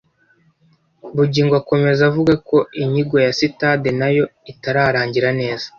[1.15, 5.65] Bugingo akomeza avuga ko inyigo ya sitade nayo itararangira neza